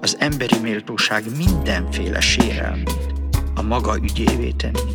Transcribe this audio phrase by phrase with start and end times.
[0.00, 3.14] az emberi méltóság mindenféle sérelmét
[3.54, 4.92] a maga ügyévé tenni.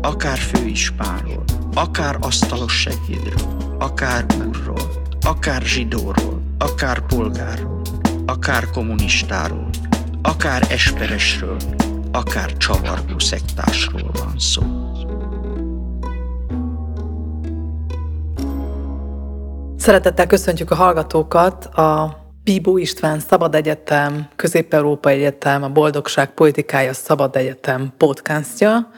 [0.00, 7.82] Akár főispánról, akár asztalos segédről, akár úrról, akár zsidóról, akár polgárról,
[8.26, 9.70] akár kommunistáról,
[10.22, 11.56] akár esperesről,
[12.12, 14.62] akár csavargó szektásról van szó.
[19.76, 22.19] Szeretettel köszöntjük a hallgatókat a
[22.50, 28.90] Bíbó István Szabad Egyetem, Közép-Európa Egyetem, a Boldogság Politikája Szabad Egyetem podcastja.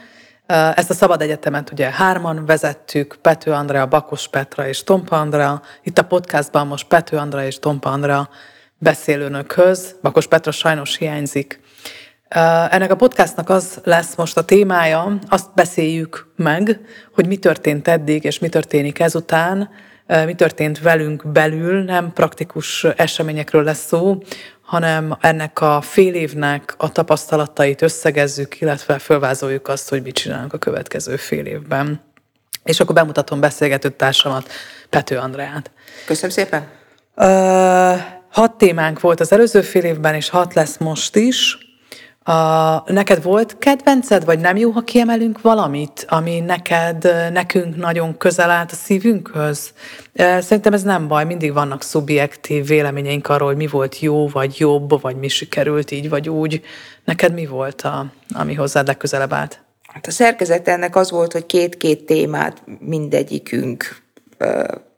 [0.75, 5.61] Ezt a Szabad Egyetemet ugye hárman vezettük, Pető Andrea, Bakos Petra és Tompa Andrea.
[5.83, 8.29] Itt a podcastban most Pető Andrea és Tompa Andrea
[8.77, 9.95] beszélőnökhöz.
[10.01, 11.59] Bakos Petra sajnos hiányzik.
[12.69, 16.79] Ennek a podcastnak az lesz most a témája, azt beszéljük meg,
[17.11, 19.69] hogy mi történt eddig, és mi történik ezután,
[20.25, 24.17] mi történt velünk belül, nem praktikus eseményekről lesz szó,
[24.61, 30.57] hanem ennek a fél évnek a tapasztalatait összegezzük, illetve felvázoljuk azt, hogy mit csinálunk a
[30.57, 32.01] következő fél évben.
[32.63, 34.49] És akkor bemutatom beszélgető társamat,
[34.89, 35.71] Pető Andreát.
[36.05, 36.67] Köszönöm szépen.
[37.15, 41.57] Uh, hat témánk volt az előző fél évben, és hat lesz most is.
[42.23, 48.49] A, neked volt kedvenced, vagy nem jó, ha kiemelünk valamit, ami neked, nekünk nagyon közel
[48.49, 49.73] állt a szívünkhöz?
[50.15, 55.01] Szerintem ez nem baj, mindig vannak szubjektív véleményeink arról, hogy mi volt jó, vagy jobb,
[55.01, 56.61] vagy mi sikerült így, vagy úgy.
[57.05, 59.61] Neked mi volt, a, ami hozzád legközelebb állt?
[59.93, 64.01] Hát a szerkezet ennek az volt, hogy két-két témát mindegyikünk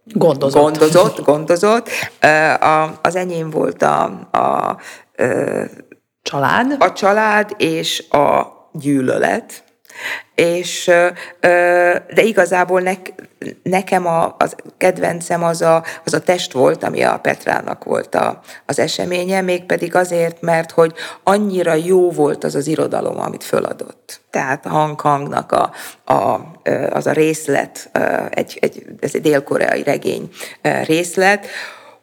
[0.04, 0.62] gondozott.
[0.62, 1.90] Gondozott, gondozott.
[3.02, 4.78] Az enyém volt a, a
[6.26, 6.76] Család?
[6.80, 9.64] A család és a gyűlölet.
[10.36, 10.92] És,
[12.14, 12.94] de igazából ne,
[13.64, 18.42] nekem a, az kedvencem az a, az a test volt, ami a Petrának volt a,
[18.66, 20.94] az eseménye, mégpedig azért, mert hogy
[21.24, 24.22] annyira jó volt az az irodalom, amit föladott.
[24.30, 25.72] Tehát a hang-hangnak a,
[26.14, 26.40] a,
[26.90, 27.90] az a részlet,
[28.30, 30.30] egy, egy, ez egy dél-koreai regény
[30.86, 31.48] részlet,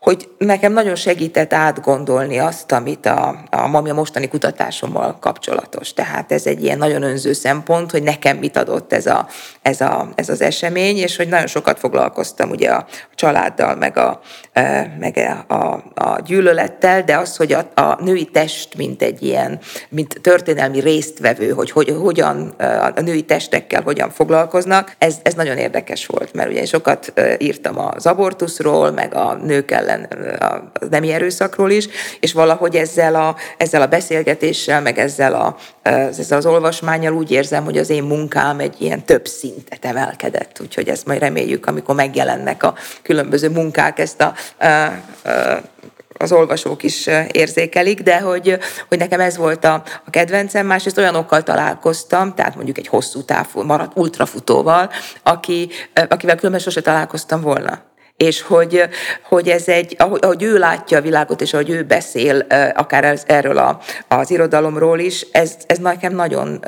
[0.02, 5.92] hogy nekem nagyon segített átgondolni azt, amit a, a, ami a mostani kutatásommal kapcsolatos.
[5.92, 9.26] Tehát ez egy ilyen nagyon önző szempont, hogy nekem mit adott ez, a,
[9.62, 14.20] ez, a, ez az esemény, és hogy nagyon sokat foglalkoztam ugye a, családdal, meg a,
[14.52, 19.22] e, meg a, a, a gyűlölettel, de az, hogy a, a női test, mint egy
[19.22, 19.58] ilyen,
[19.88, 25.56] mint történelmi résztvevő, hogy, hogy hogyan e, a női testekkel hogyan foglalkoznak, ez, ez nagyon
[25.56, 30.72] érdekes volt, mert ugye sokat e, írtam az abortuszról, meg a nők ellen ellen a
[30.90, 31.88] nemi erőszakról is,
[32.20, 37.64] és valahogy ezzel a, ezzel a beszélgetéssel, meg ezzel, a, ezzel az olvasmányjal úgy érzem,
[37.64, 40.60] hogy az én munkám egy ilyen több szintet emelkedett.
[40.60, 45.60] Úgyhogy ezt majd reméljük, amikor megjelennek a különböző munkák, ezt a, a, a
[46.18, 51.42] az olvasók is érzékelik, de hogy, hogy nekem ez volt a, a kedvencem, másrészt olyanokkal
[51.42, 54.90] találkoztam, tehát mondjuk egy hosszú távú, maradt ultrafutóval,
[55.22, 55.68] aki,
[56.08, 57.91] akivel különben sose találkoztam volna
[58.22, 58.82] és hogy,
[59.22, 63.22] hogy ez egy, ahogy, ahogy ő látja a világot, és ahogy ő beszél akár ez,
[63.26, 66.64] erről a, az irodalomról is, ez, ez nekem nagyon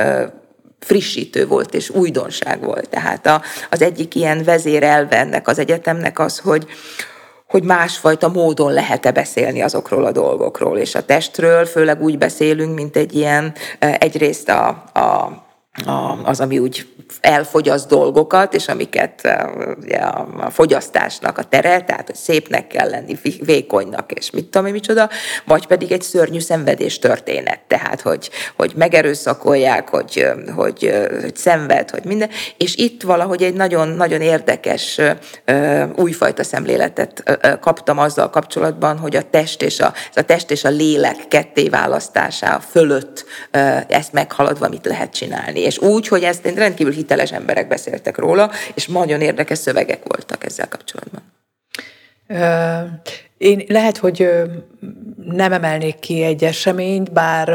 [0.80, 2.88] frissítő volt, és újdonság volt.
[2.88, 6.66] Tehát a, az egyik ilyen vezérelve ennek az egyetemnek az, hogy,
[7.48, 12.96] hogy másfajta módon lehet-e beszélni azokról a dolgokról, és a testről főleg úgy beszélünk, mint
[12.96, 15.42] egy ilyen, egyrészt a, a
[16.24, 16.86] az, ami úgy
[17.20, 19.38] elfogyaszt dolgokat, és amiket
[19.80, 24.72] ugye, a fogyasztásnak a tere, tehát hogy szépnek kell lenni, vékonynak, és mit tudom én
[24.72, 25.08] micsoda,
[25.44, 32.04] vagy pedig egy szörnyű szenvedés történet, tehát hogy, hogy megerőszakolják, hogy, hogy, hogy szenved, hogy
[32.04, 35.00] minden, és itt valahogy egy nagyon-nagyon érdekes
[35.96, 41.28] újfajta szemléletet kaptam azzal kapcsolatban, hogy a test és a, a test és a lélek
[41.28, 43.24] ketté választása fölött
[43.88, 48.86] ezt meghaladva mit lehet csinálni és úgy, hogy ezt rendkívül hiteles emberek beszéltek róla, és
[48.86, 51.22] nagyon érdekes szövegek voltak ezzel kapcsolatban.
[53.38, 54.28] Én lehet, hogy
[55.24, 57.48] nem emelnék ki egy eseményt, bár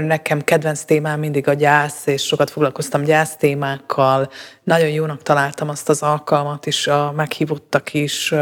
[0.00, 4.30] nekem kedvenc témám mindig a gyász, és sokat foglalkoztam gyász témákkal.
[4.62, 8.34] Nagyon jónak találtam azt az alkalmat, és a meghívottak is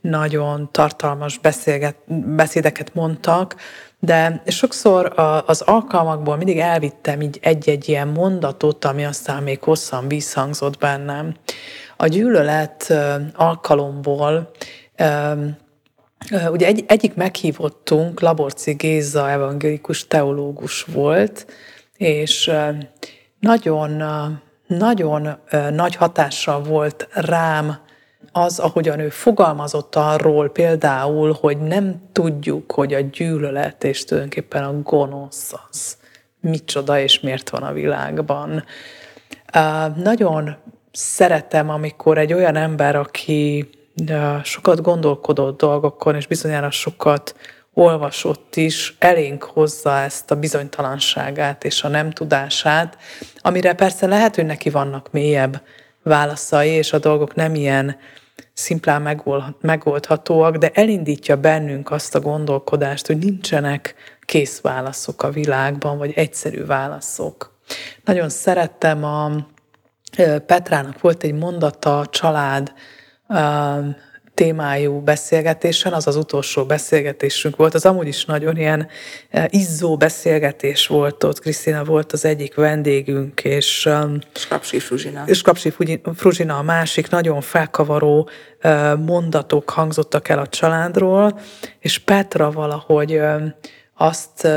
[0.00, 1.96] nagyon tartalmas beszélget,
[2.36, 3.56] beszédeket mondtak,
[3.98, 5.12] de sokszor
[5.46, 11.34] az alkalmakból mindig elvittem így egy-egy ilyen mondatot, ami aztán még hosszan visszhangzott bennem.
[11.96, 12.94] A gyűlölet
[13.34, 14.50] alkalomból
[16.50, 21.46] Ugye egy, egyik meghívottunk, Laborci Géza evangélikus teológus volt,
[21.96, 22.50] és
[23.40, 24.02] nagyon,
[24.66, 25.36] nagyon
[25.70, 27.78] nagy hatással volt rám
[28.32, 34.80] az, ahogyan ő fogalmazott arról például, hogy nem tudjuk, hogy a gyűlölet és tulajdonképpen a
[34.82, 35.96] gonosz az
[36.40, 38.64] micsoda és miért van a világban.
[39.96, 40.56] Nagyon
[40.92, 43.68] szeretem, amikor egy olyan ember, aki
[44.42, 47.34] sokat gondolkodott dolgokon, és bizonyára sokat
[47.74, 52.98] olvasott is, elénk hozza ezt a bizonytalanságát és a nem tudását,
[53.38, 55.62] amire persze lehet, hogy neki vannak mélyebb
[56.02, 57.96] válaszai, és a dolgok nem ilyen
[58.52, 59.20] szimplán
[59.60, 66.64] megoldhatóak, de elindítja bennünk azt a gondolkodást, hogy nincsenek kész válaszok a világban, vagy egyszerű
[66.64, 67.58] válaszok.
[68.04, 69.30] Nagyon szerettem a
[70.46, 72.72] Petrának volt egy mondata a család
[74.34, 78.88] témájú beszélgetésen, az az utolsó beszélgetésünk volt, az amúgy is nagyon ilyen
[79.48, 83.88] izzó beszélgetés volt ott, Krisztina volt az egyik vendégünk, és
[84.32, 85.22] Skapsi Fruzsina.
[85.26, 85.72] És Skapsi
[86.14, 88.28] Fruzsina a másik, nagyon felkavaró
[89.04, 91.40] mondatok hangzottak el a családról,
[91.78, 93.20] és Petra valahogy
[93.96, 94.48] azt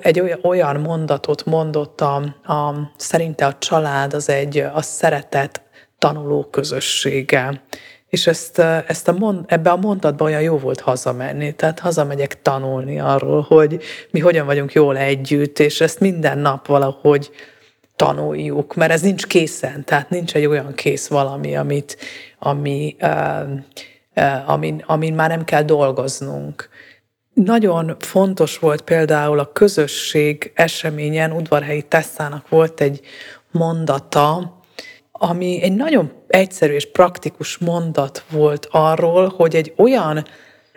[0.00, 2.14] egy olyan mondatot mondott, a,
[2.44, 5.62] a, szerinte a család az egy a szeretet
[5.98, 7.62] tanuló közössége.
[8.08, 11.54] És ezt, ezt a mond, ebbe a mondatba olyan jó volt hazamenni.
[11.54, 17.30] Tehát hazamegyek tanulni arról, hogy mi hogyan vagyunk jól együtt, és ezt minden nap valahogy
[17.96, 21.96] tanuljuk, mert ez nincs készen, tehát nincs egy olyan kész valami, amit,
[22.38, 26.68] ami, uh, amin, amin már nem kell dolgoznunk.
[27.34, 33.00] Nagyon fontos volt például a közösség eseményen, udvarhelyi Tesszának volt egy
[33.50, 34.55] mondata,
[35.18, 40.24] ami egy nagyon egyszerű és praktikus mondat volt arról, hogy egy olyan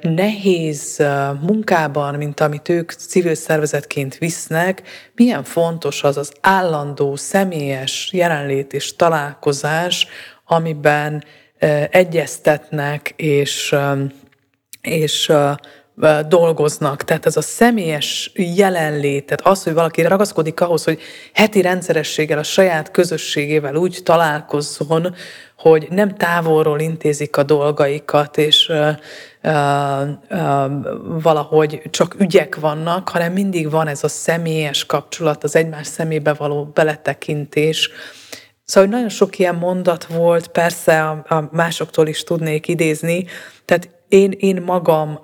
[0.01, 1.03] nehéz
[1.41, 4.81] munkában, mint amit ők civil szervezetként visznek,
[5.15, 10.07] milyen fontos az az állandó, személyes jelenlét és találkozás,
[10.45, 11.23] amiben
[11.89, 13.75] egyeztetnek és,
[14.81, 15.31] és
[16.27, 17.03] dolgoznak.
[17.03, 20.99] Tehát ez a személyes jelenlét, tehát az, hogy valaki ragaszkodik ahhoz, hogy
[21.33, 25.15] heti rendszerességgel a saját közösségével úgy találkozzon,
[25.57, 28.89] hogy nem távolról intézik a dolgaikat, és uh,
[29.43, 30.11] uh,
[31.21, 36.71] valahogy csak ügyek vannak, hanem mindig van ez a személyes kapcsolat, az egymás szemébe való
[36.73, 37.89] beletekintés.
[38.63, 43.25] Szóval nagyon sok ilyen mondat volt, persze a, a másoktól is tudnék idézni,
[43.65, 45.19] tehát én, én magam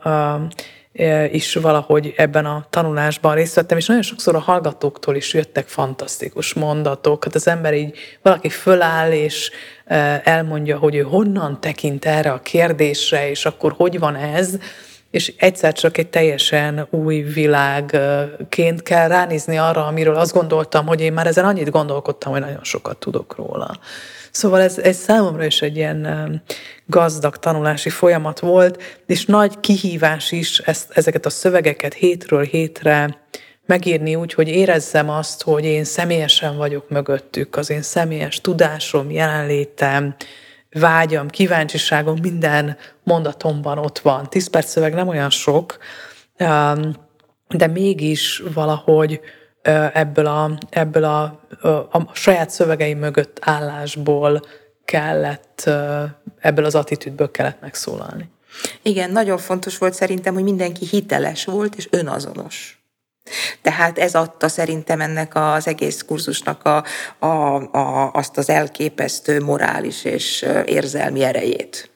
[1.32, 6.54] is valahogy ebben a tanulásban részt vettem, és nagyon sokszor a hallgatóktól is jöttek fantasztikus
[6.54, 7.24] mondatok.
[7.24, 9.52] Hát az ember így, valaki föláll, és
[10.24, 14.58] elmondja, hogy ő honnan tekint erre a kérdésre, és akkor hogy van ez,
[15.12, 21.14] és egyszer csak egy teljesen új világként kell ránézni arra, amiről azt gondoltam, hogy én
[21.14, 23.80] már ezen annyit gondolkodtam, hogy nagyon sokat tudok róla.
[24.36, 26.42] Szóval ez, ez számomra is egy ilyen
[26.86, 33.22] gazdag tanulási folyamat volt, és nagy kihívás is ezt, ezeket a szövegeket hétről hétre
[33.66, 40.16] megírni úgy, hogy érezzem azt, hogy én személyesen vagyok mögöttük, az én személyes tudásom, jelenlétem,
[40.72, 44.30] vágyam, kíváncsiságom minden mondatomban ott van.
[44.30, 45.78] Tíz perc szöveg nem olyan sok,
[47.48, 49.20] de mégis valahogy
[49.94, 51.22] ebből a, ebből a,
[51.92, 54.42] a saját szövegeim mögött állásból
[54.86, 55.70] kellett,
[56.40, 58.30] ebből az attitűdből kellett megszólalni.
[58.82, 62.80] Igen, nagyon fontos volt szerintem, hogy mindenki hiteles volt és önazonos.
[63.62, 66.84] Tehát ez adta szerintem ennek az egész kurzusnak a,
[67.20, 71.95] a, a, azt az elképesztő morális és érzelmi erejét.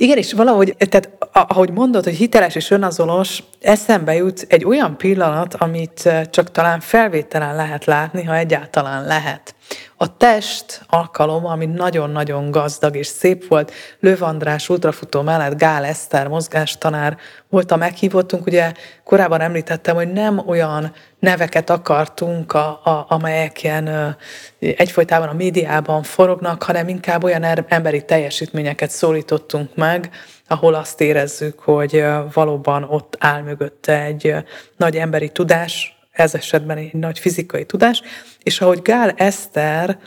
[0.00, 5.54] Igen, és valahogy, tehát ahogy mondod, hogy hiteles és önazonos, eszembe jut egy olyan pillanat,
[5.54, 9.54] amit csak talán felvételen lehet látni, ha egyáltalán lehet.
[9.96, 16.28] A test alkalom, ami nagyon-nagyon gazdag és szép volt, Löv András ultrafutó mellett Gál Eszter
[16.28, 17.16] mozgástanár
[17.48, 18.46] volt a meghívottunk.
[18.46, 18.72] Ugye
[19.04, 24.16] korábban említettem, hogy nem olyan neveket akartunk, a, a, amelyek ilyen
[24.58, 30.10] egyfolytában a médiában forognak, hanem inkább olyan er, emberi teljesítményeket szólítottunk meg,
[30.48, 34.34] ahol azt érezzük, hogy valóban ott áll mögötte egy
[34.76, 38.02] nagy emberi tudás, ez esetben egy nagy fizikai tudás,
[38.48, 39.98] és ahogy Gál Eszter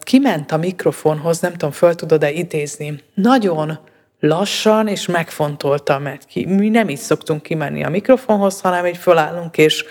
[0.00, 3.78] kiment a mikrofonhoz, nem tudom, föl tudod-e idézni, nagyon
[4.20, 6.46] lassan és megfontoltan megy ki.
[6.46, 9.84] Mi nem így szoktunk kimenni a mikrofonhoz, hanem így fölállunk, és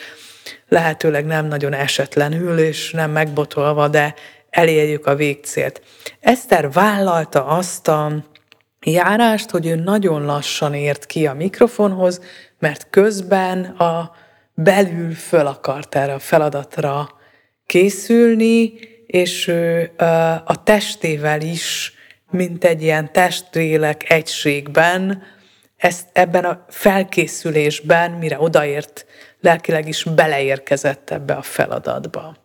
[0.67, 4.13] lehetőleg nem nagyon esetlenül, és nem megbotolva, de
[4.49, 5.81] elérjük a végcélt.
[6.19, 8.11] Eszter vállalta azt a
[8.85, 12.21] járást, hogy ő nagyon lassan ért ki a mikrofonhoz,
[12.59, 14.11] mert közben a
[14.53, 17.15] belül föl akart erre a feladatra
[17.67, 18.73] készülni,
[19.05, 19.91] és ő
[20.45, 21.93] a testével is,
[22.31, 25.23] mint egy ilyen testlélek egységben,
[25.77, 29.05] ezt ebben a felkészülésben, mire odaért,
[29.41, 32.35] lelkileg is beleérkezett ebbe a feladatba.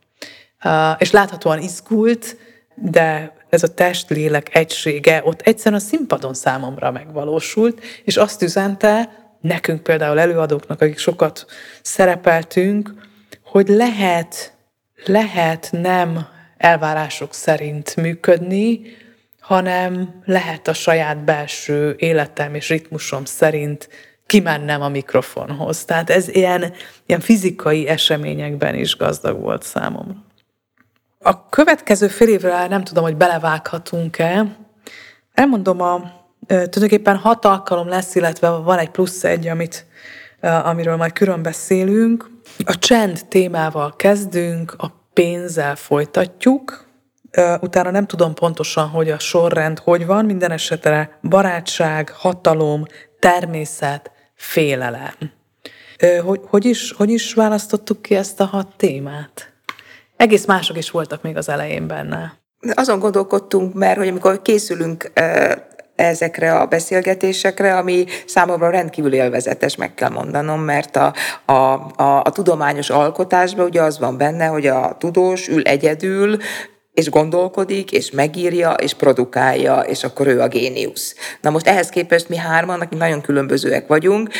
[0.99, 2.37] És láthatóan izgult,
[2.75, 9.11] de ez a test-lélek egysége ott egyszerűen a színpadon számomra megvalósult, és azt üzente,
[9.41, 11.47] nekünk például előadóknak, akik sokat
[11.83, 12.95] szerepeltünk,
[13.45, 14.51] hogy lehet,
[15.06, 18.80] lehet nem elvárások szerint működni,
[19.40, 23.88] hanem lehet a saját belső életem és ritmusom szerint
[24.26, 25.85] kimennem a mikrofonhoz.
[25.85, 26.73] Tehát ez ilyen,
[27.06, 30.14] ilyen fizikai eseményekben is gazdag volt számomra.
[31.18, 34.56] A következő fél évre nem tudom, hogy belevághatunk-e.
[35.32, 36.00] Elmondom, a,
[36.47, 39.87] tulajdonképpen hat alkalom lesz, illetve van egy plusz egy, amit,
[40.40, 42.30] amiről majd külön beszélünk.
[42.64, 46.87] A csend témával kezdünk, a pénzzel folytatjuk,
[47.61, 52.85] utána nem tudom pontosan, hogy a sorrend hogy van, minden esetre barátság, hatalom,
[53.19, 55.14] természet, félelem.
[56.25, 59.52] Hogy, hogy, is, hogy is választottuk ki ezt a hat témát?
[60.16, 62.40] Egész mások is voltak még az elején benne.
[62.75, 65.12] Azon gondolkodtunk, mert hogy amikor készülünk
[65.97, 71.13] ezekre a beszélgetésekre, ami számomra rendkívül élvezetes, meg kell mondanom, mert a,
[71.45, 76.37] a, a, a tudományos alkotásban ugye az van benne, hogy a tudós ül egyedül,
[76.95, 81.15] és gondolkodik, és megírja, és produkálja, és akkor ő a géniusz.
[81.41, 84.31] Na most ehhez képest mi hárman, akik nagyon különbözőek vagyunk,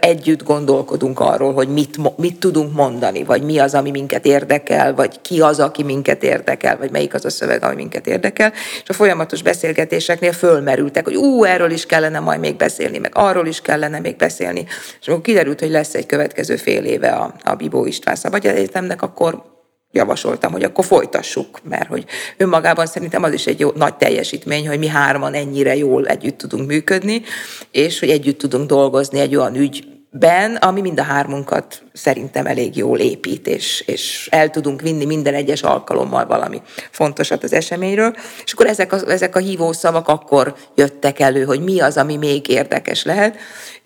[0.00, 5.20] együtt gondolkodunk arról, hogy mit, mit tudunk mondani, vagy mi az, ami minket érdekel, vagy
[5.20, 8.52] ki az, aki minket érdekel, vagy melyik az a szöveg, ami minket érdekel.
[8.82, 13.46] És a folyamatos beszélgetéseknél fölmerültek, hogy ú, erről is kellene majd még beszélni, meg arról
[13.46, 14.66] is kellene még beszélni.
[15.00, 19.02] És amikor kiderült, hogy lesz egy következő fél éve a, a Bibó István Szabad Egyetemnek,
[19.02, 19.54] akkor
[19.96, 22.04] javasoltam, hogy akkor folytassuk, mert hogy
[22.36, 26.66] önmagában szerintem az is egy jó, nagy teljesítmény, hogy mi hárman ennyire jól együtt tudunk
[26.66, 27.22] működni,
[27.70, 32.98] és hogy együtt tudunk dolgozni egy olyan ügyben, ami mind a hármunkat szerintem elég jól
[32.98, 38.16] épít, és, és el tudunk vinni minden egyes alkalommal valami fontosat az eseményről.
[38.44, 42.48] És akkor ezek a, ezek a hívószavak akkor jöttek elő, hogy mi az, ami még
[42.48, 43.36] érdekes lehet.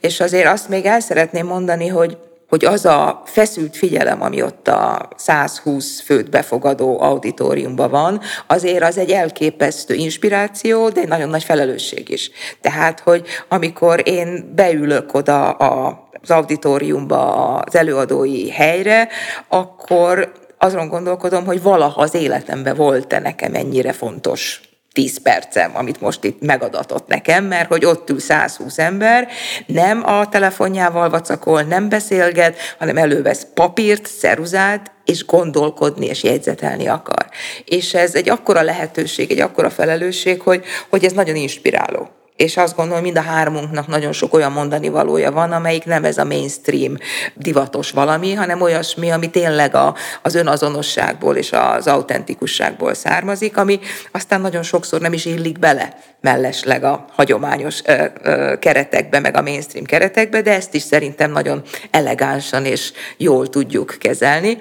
[0.01, 2.17] És azért azt még el szeretném mondani, hogy
[2.51, 8.99] hogy az a feszült figyelem, ami ott a 120 főt befogadó auditoriumban van, azért az
[8.99, 12.31] egy elképesztő inspiráció, de egy nagyon nagy felelősség is.
[12.61, 19.09] Tehát, hogy amikor én beülök oda a az auditoriumba, az előadói helyre,
[19.49, 26.25] akkor azon gondolkodom, hogy valaha az életemben volt-e nekem ennyire fontos 10 percem, amit most
[26.25, 29.29] itt megadatott nekem, mert hogy ott ül 120 ember,
[29.67, 37.27] nem a telefonjával vacakol, nem beszélget, hanem elővesz papírt, szeruzát, és gondolkodni és jegyzetelni akar.
[37.65, 42.77] És ez egy akkora lehetőség, egy akkora felelősség, hogy, hogy ez nagyon inspiráló és azt
[42.77, 46.97] gondolom, mind a hármunknak nagyon sok olyan mondani valója van, amelyik nem ez a mainstream
[47.35, 53.81] divatos valami, hanem olyasmi, ami tényleg a, az önazonosságból és az autentikusságból származik, ami
[54.13, 59.43] aztán nagyon sokszor nem is illik bele mellesleg a hagyományos ö, ö, keretekbe, meg a
[59.43, 64.59] mainstream keretekbe, de ezt is szerintem nagyon elegánsan és jól tudjuk kezelni.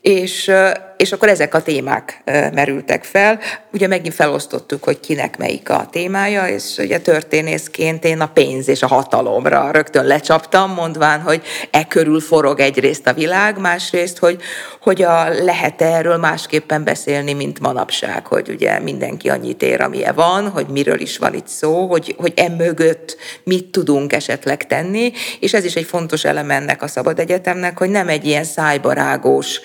[0.00, 0.52] És
[0.96, 2.22] és akkor ezek a témák
[2.52, 3.38] merültek fel.
[3.72, 8.82] Ugye megint felosztottuk, hogy kinek melyik a témája, és ugye történészként én a pénz és
[8.82, 14.40] a hatalomra rögtön lecsaptam, mondván, hogy e körül forog egyrészt a világ, másrészt, hogy,
[14.80, 20.48] hogy a, lehet erről másképpen beszélni, mint manapság, hogy ugye mindenki annyit ér, amilyen van,
[20.48, 25.64] hogy miről is van itt szó, hogy, hogy emögött mit tudunk esetleg tenni, és ez
[25.64, 29.60] is egy fontos elem ennek a Szabad Egyetemnek, hogy nem egy ilyen szájbarágós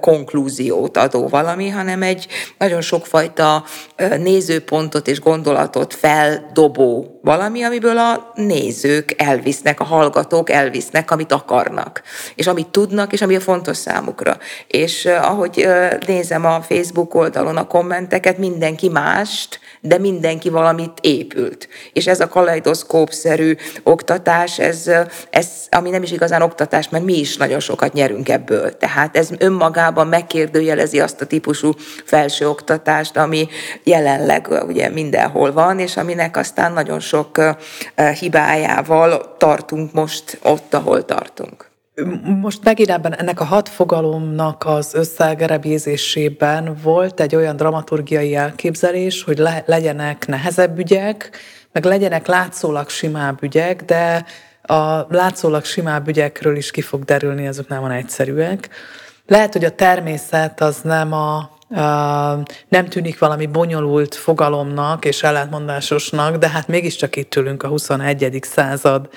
[0.00, 2.26] konklúzió, illúziót adó valami, hanem egy
[2.58, 3.64] nagyon sokfajta
[4.18, 12.02] nézőpontot és gondolatot feldobó valami, amiből a nézők elvisznek, a hallgatók elvisznek, amit akarnak,
[12.34, 14.36] és amit tudnak, és ami a fontos számukra.
[14.66, 15.68] És ahogy
[16.06, 21.68] nézem a Facebook oldalon a kommenteket, mindenki mást, de mindenki valamit épült.
[21.92, 24.90] És ez a kaleidoszkópszerű oktatás, ez,
[25.30, 28.76] ez, ami nem is igazán oktatás, mert mi is nagyon sokat nyerünk ebből.
[28.76, 31.74] Tehát ez önmagában megkérdőjelezi azt a típusú
[32.04, 33.48] felsőoktatást, ami
[33.84, 37.56] jelenleg ugye mindenhol van, és aminek aztán nagyon politikusok
[38.18, 41.70] hibájával tartunk most ott, ahol tartunk.
[42.40, 49.38] Most megint ebben ennek a hat fogalomnak az összegerebézésében volt egy olyan dramaturgiai elképzelés, hogy
[49.38, 51.30] le, legyenek nehezebb ügyek,
[51.72, 54.24] meg legyenek látszólag simább ügyek, de
[54.62, 58.68] a látszólag simább ügyekről is ki fog derülni, azok nem van egyszerűek.
[59.26, 61.50] Lehet, hogy a természet az nem a,
[62.68, 68.38] nem tűnik valami bonyolult fogalomnak és ellentmondásosnak, de hát mégiscsak itt ülünk a 21.
[68.40, 69.08] század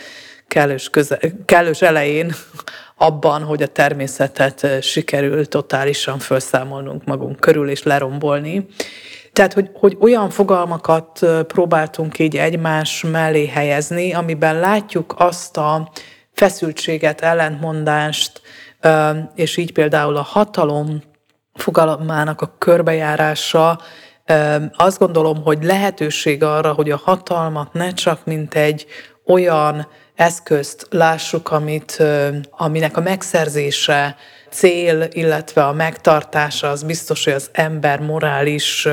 [0.48, 2.34] kellős, köze, kellős elején
[2.98, 8.68] abban, hogy a természetet sikerül totálisan felszámolnunk magunk körül és lerombolni.
[9.34, 15.92] Tehát, hogy, hogy olyan fogalmakat próbáltunk így egymás mellé helyezni, amiben látjuk azt a
[16.34, 18.42] feszültséget, ellentmondást,
[19.36, 21.02] és így például a hatalom
[21.56, 23.80] fogalmának a körbejárása,
[24.76, 28.86] azt gondolom, hogy lehetőség arra, hogy a hatalmat ne csak mint egy
[29.26, 32.04] olyan eszközt lássuk, amit,
[32.52, 34.16] aminek a megszerzése
[34.50, 38.88] cél, illetve a megtartása az biztos, hogy az ember morális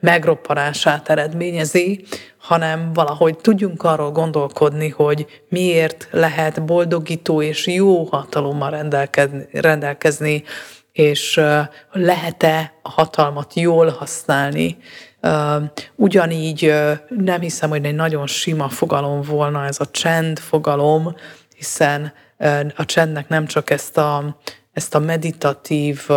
[0.00, 2.04] megroppanását eredményezi,
[2.38, 10.44] hanem valahogy tudjunk arról gondolkodni, hogy miért lehet boldogító és jó hatalommal rendelkezni, rendelkezni
[10.96, 11.40] és
[11.92, 14.76] lehet-e a hatalmat jól használni.
[15.94, 16.74] Ugyanígy
[17.08, 21.14] nem hiszem, hogy egy nagyon sima fogalom volna ez a csend fogalom,
[21.56, 22.12] hiszen
[22.76, 24.38] a csendnek nem csak ezt a,
[24.72, 26.08] ezt a meditatív,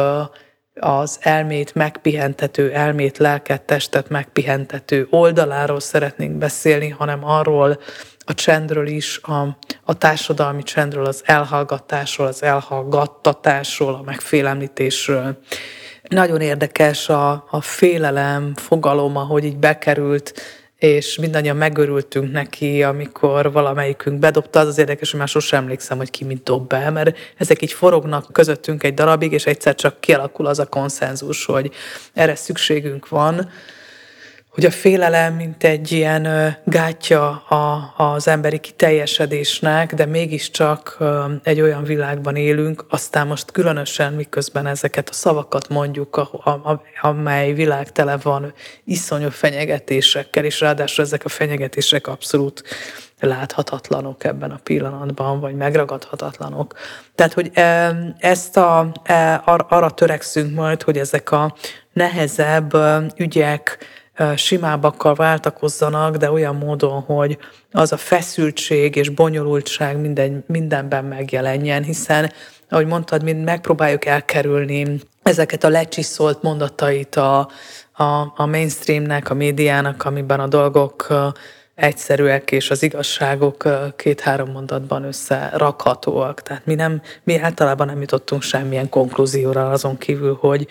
[0.80, 7.80] az elmét megpihentető, elmét, lelket, testet megpihentető oldaláról szeretnénk beszélni, hanem arról
[8.20, 15.38] a csendről is, a, a társadalmi csendről, az elhallgatásról, az elhallgattatásról, a megfélemlítésről.
[16.08, 20.34] Nagyon érdekes a, a félelem fogaloma, hogy így bekerült
[20.80, 26.10] és mindannyian megörültünk neki, amikor valamelyikünk bedobta, az az érdekes, hogy már sosem emlékszem, hogy
[26.10, 30.46] ki mit dob be, mert ezek így forognak közöttünk egy darabig, és egyszer csak kialakul
[30.46, 31.72] az a konszenzus, hogy
[32.14, 33.50] erre szükségünk van,
[34.60, 40.98] hogy a félelem, mint egy ilyen gátja a, az emberi kiteljesedésnek, de mégiscsak
[41.43, 46.39] egy olyan világban élünk, aztán most különösen miközben ezeket a szavakat mondjuk,
[47.02, 52.63] amely világ tele van iszonyú fenyegetésekkel, és ráadásul ezek a fenyegetések abszolút
[53.19, 56.74] láthatatlanok ebben a pillanatban, vagy megragadhatatlanok.
[57.15, 57.52] Tehát, hogy
[58.17, 58.91] ezt a,
[59.45, 61.56] arra törekszünk majd, hogy ezek a
[61.93, 62.78] nehezebb
[63.17, 63.78] ügyek,
[64.36, 67.38] simábbakkal váltakozzanak, de olyan módon, hogy
[67.71, 72.32] az a feszültség és bonyolultság minden, mindenben megjelenjen, hiszen,
[72.69, 77.49] ahogy mondtad, mind megpróbáljuk elkerülni ezeket a lecsiszolt mondatait a,
[77.91, 81.08] a, a mainstreamnek, a médiának, amiben a dolgok
[81.75, 83.63] egyszerűek, és az igazságok
[83.95, 86.41] két-három mondatban összerakhatóak.
[86.41, 90.67] Tehát mi, nem, mi általában nem jutottunk semmilyen konklúzióra azon kívül, hogy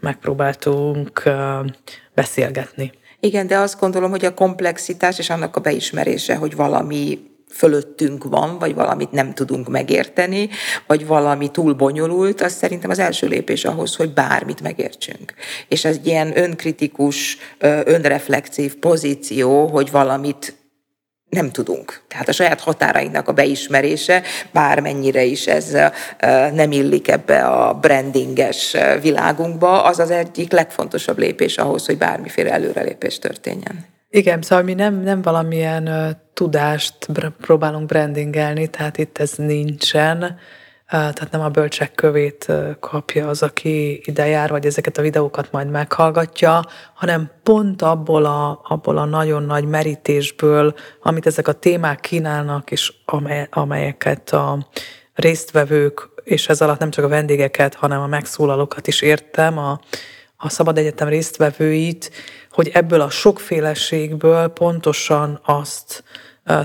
[0.00, 1.22] megpróbáltunk
[2.14, 2.92] beszélgetni.
[3.20, 8.58] Igen, de azt gondolom, hogy a komplexitás és annak a beismerése, hogy valami fölöttünk van,
[8.58, 10.48] vagy valamit nem tudunk megérteni,
[10.86, 15.34] vagy valami túl bonyolult, az szerintem az első lépés ahhoz, hogy bármit megértsünk.
[15.68, 17.38] És ez ilyen önkritikus,
[17.84, 20.54] önreflexív pozíció, hogy valamit
[21.32, 22.02] nem tudunk.
[22.08, 25.76] Tehát a saját határainknak a beismerése, bármennyire is ez
[26.52, 33.18] nem illik ebbe a brandinges világunkba, az az egyik legfontosabb lépés ahhoz, hogy bármiféle előrelépés
[33.18, 33.86] történjen.
[34.10, 36.94] Igen, szóval mi nem, nem valamilyen tudást
[37.40, 40.38] próbálunk brandingelni, tehát itt ez nincsen,
[40.92, 45.70] tehát nem a bölcsek kövét kapja az, aki ide jár, vagy ezeket a videókat majd
[45.70, 52.70] meghallgatja, hanem pont abból a, abból a nagyon nagy merítésből, amit ezek a témák kínálnak,
[52.70, 54.66] és amely, amelyeket a
[55.14, 59.80] résztvevők, és ez alatt nem csak a vendégeket, hanem a megszólalókat is értem, a,
[60.36, 62.10] a Szabad Egyetem résztvevőit,
[62.50, 66.04] hogy ebből a sokféleségből pontosan azt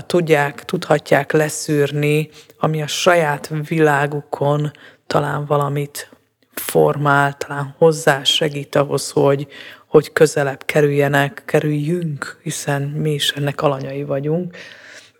[0.06, 4.70] tudják, tudhatják leszűrni, ami a saját világukon
[5.06, 6.10] talán valamit
[6.54, 9.46] formál, talán hozzá segít ahhoz, hogy,
[9.86, 14.56] hogy közelebb kerüljenek, kerüljünk, hiszen mi is ennek alanyai vagyunk,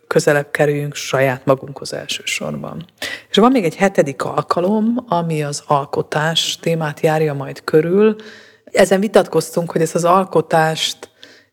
[0.07, 2.85] közelebb kerüljünk saját magunkhoz elsősorban.
[3.29, 8.15] És van még egy hetedik alkalom, ami az alkotás témát járja majd körül.
[8.63, 11.08] Ezen vitatkoztunk, hogy ezt az alkotást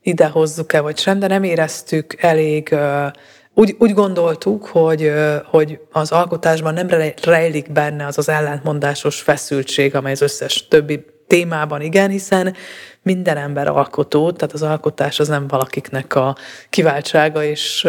[0.07, 2.75] ide hozzuk-e, vagy sem, de nem éreztük elég
[3.55, 5.13] úgy, úgy gondoltuk, hogy,
[5.45, 6.89] hogy az alkotásban nem
[7.23, 12.55] rejlik benne az az ellentmondásos feszültség, amely az összes többi témában igen, hiszen
[13.03, 16.37] minden ember alkotó, tehát az alkotás az nem valakiknek a
[16.71, 17.89] kiváltsága és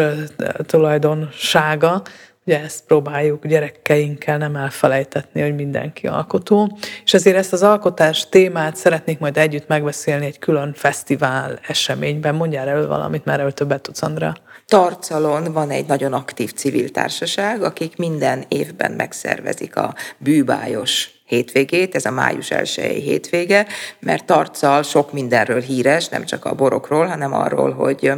[0.66, 2.02] tulajdonsága,
[2.48, 6.78] Ugye ezt próbáljuk gyerekeinkkel nem elfelejtetni, hogy mindenki alkotó.
[7.04, 12.34] És ezért ezt az alkotás témát szeretnék majd együtt megbeszélni egy külön fesztivál eseményben.
[12.34, 14.36] Mondjál elő valamit, mert erről többet tudsz, Andrea.
[14.66, 22.04] Tarcalon van egy nagyon aktív civil társaság, akik minden évben megszervezik a bűbájos hétvégét, ez
[22.04, 22.68] a május 1
[23.02, 23.66] hétvége,
[24.00, 28.12] mert Tarcal sok mindenről híres, nem csak a borokról, hanem arról, hogy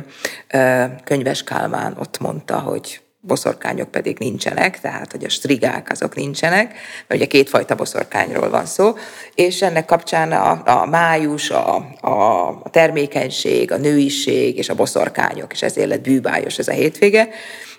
[1.04, 6.74] Könyves Kálmán ott mondta, hogy boszorkányok pedig nincsenek, tehát hogy a strigák azok nincsenek,
[7.06, 8.94] mert ugye kétfajta boszorkányról van szó,
[9.34, 15.62] és ennek kapcsán a, a május, a, a termékenység, a nőiség és a boszorkányok, és
[15.62, 17.28] ezért lett bűbájos ez a hétvége,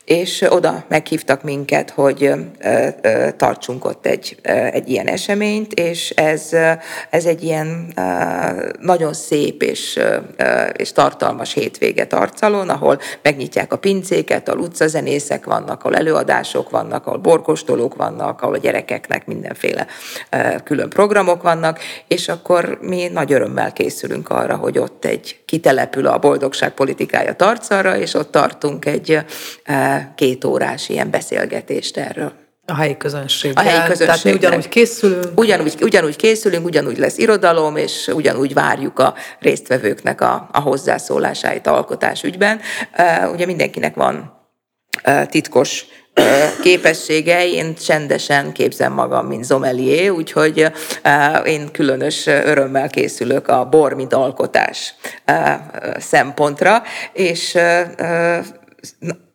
[0.06, 2.34] és oda meghívtak minket, hogy
[3.38, 4.36] tartsunk ott egy,
[4.72, 6.50] egy ilyen eseményt, és ez,
[7.10, 7.94] ez egy ilyen
[8.80, 10.00] nagyon szép és,
[10.74, 17.20] és tartalmas hétvége Tarcalon, ahol megnyitják a pincéket, ahol utcazenészek vannak, ahol előadások vannak, ahol
[17.20, 19.88] borkostolók vannak, ahol a gyerekeknek mindenféle
[20.64, 26.20] külön programok vannak, és akkor mi nagy örömmel készülünk arra, hogy ott egy kitelepül a
[26.20, 29.20] boldogság politikája Tarcalra, és ott tartunk egy
[30.16, 32.32] két órás ilyen beszélgetést erről.
[32.66, 33.52] A helyi közönség.
[33.56, 34.06] A helyi közönség.
[34.06, 35.26] Tehát mi ugyanúgy készülünk.
[35.36, 41.76] Ugyanúgy, ugyanúgy készülünk, ugyanúgy lesz irodalom, és ugyanúgy várjuk a résztvevőknek a, a hozzászólásait a
[41.76, 42.60] alkotás ügyben.
[43.34, 44.40] Ugye mindenkinek van
[45.26, 45.86] titkos
[46.62, 50.72] képessége, én csendesen képzem magam, mint zomelié, úgyhogy
[51.46, 54.96] én különös örömmel készülök a bor, mint alkotás
[55.98, 57.58] szempontra, és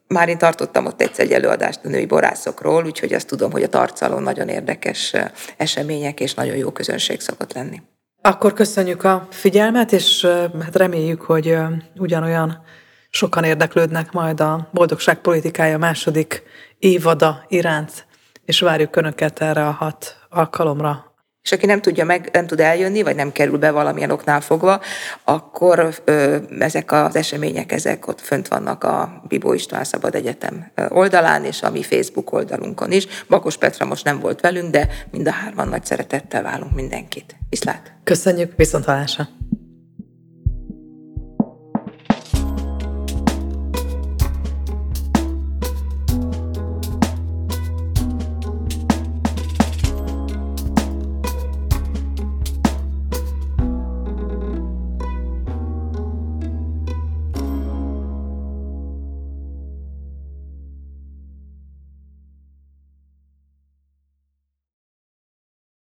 [0.09, 3.69] már én tartottam ott egyszer egy előadást a női borászokról, úgyhogy azt tudom, hogy a
[3.69, 5.13] Tarcalon nagyon érdekes
[5.57, 7.83] események és nagyon jó közönség szokott lenni.
[8.23, 10.25] Akkor köszönjük a figyelmet, és
[10.61, 11.57] hát reméljük, hogy
[11.97, 12.63] ugyanolyan
[13.11, 16.43] sokan érdeklődnek majd a Boldogság politikája második
[16.79, 18.07] évada iránt,
[18.45, 21.16] és várjuk Önöket erre a hat alkalomra,
[21.47, 24.81] és aki nem tudja meg, nem tud eljönni, vagy nem kerül be valamilyen oknál fogva,
[25.25, 31.45] akkor ö, ezek az események, ezek ott fönt vannak a Bibó István Szabad Egyetem oldalán,
[31.45, 33.07] és a mi Facebook oldalunkon is.
[33.29, 37.37] Bakos Petra most nem volt velünk, de mind a hárman nagy szeretettel válunk mindenkit.
[37.49, 37.93] Viszlát!
[38.05, 39.29] Köszönjük, viszontalásra!